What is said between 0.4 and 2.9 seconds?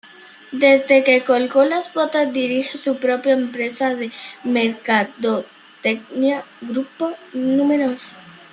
Desde que colgó las botas dirige